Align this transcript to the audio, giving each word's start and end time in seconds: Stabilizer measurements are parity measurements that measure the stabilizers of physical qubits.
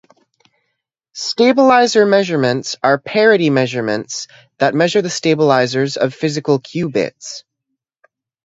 Stabilizer 1.13 2.07
measurements 2.07 2.75
are 2.81 2.97
parity 2.97 3.51
measurements 3.51 4.27
that 4.57 4.73
measure 4.73 5.03
the 5.03 5.11
stabilizers 5.11 5.95
of 5.95 6.15
physical 6.15 6.59
qubits. 6.59 7.43